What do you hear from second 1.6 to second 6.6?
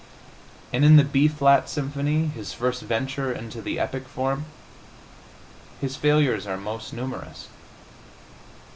symphony, his first venture into the epic form, his failures are